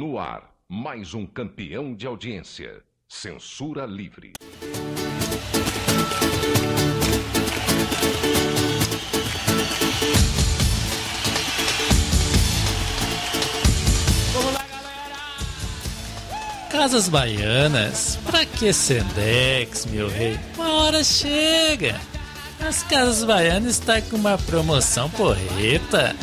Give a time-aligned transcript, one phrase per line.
[0.00, 2.82] No ar, mais um campeão de audiência.
[3.06, 4.32] Censura livre.
[16.70, 20.40] Casas Baianas, pra que Sendex, meu rei?
[20.54, 22.00] Uma hora chega!
[22.66, 26.16] As Casas Baianas está com uma promoção porreta.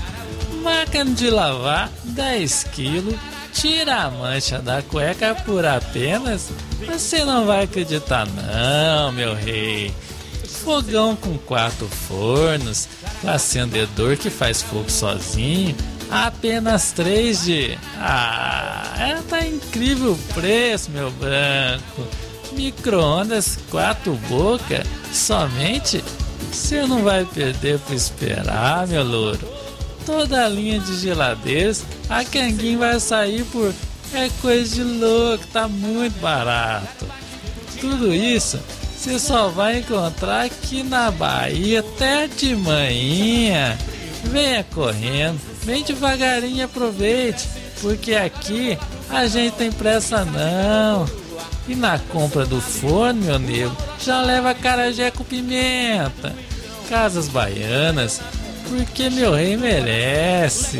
[0.63, 6.49] Máquina de lavar 10 quilos, tira a mancha da cueca por apenas.
[6.85, 9.93] Você não vai acreditar não, meu rei.
[10.63, 12.87] Fogão com quatro fornos,
[13.25, 15.75] acendedor que faz fogo sozinho
[16.09, 17.77] Apenas 3 de.
[17.97, 22.07] Ah, é, tá incrível o preço, meu branco.
[22.53, 26.03] Micro-ondas, quatro boca, somente.
[26.51, 29.66] Você não vai perder por esperar, meu louro.
[30.07, 33.73] Toda a linha de geladeiras, a Kanguin vai sair por.
[34.13, 37.05] É coisa de louco, tá muito barato.
[37.81, 38.57] Tudo isso
[38.95, 43.77] você só vai encontrar aqui na Bahia até de manhã.
[44.23, 47.47] Venha correndo, vem devagarinho e aproveite,
[47.81, 48.77] porque aqui
[49.09, 51.05] a gente tem pressa não.
[51.67, 56.33] E na compra do forno, meu nego, já leva carajé com pimenta.
[56.89, 58.21] Casas baianas,
[58.69, 60.79] porque meu rei merece.